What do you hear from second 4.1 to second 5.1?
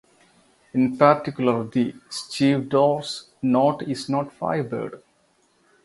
fibered.